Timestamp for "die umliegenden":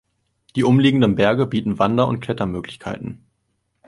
0.55-1.13